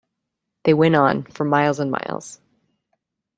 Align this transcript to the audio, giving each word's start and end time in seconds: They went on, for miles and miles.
They 0.63 0.73
went 0.73 0.95
on, 0.95 1.25
for 1.25 1.45
miles 1.45 1.79
and 1.79 1.91
miles. 1.91 2.41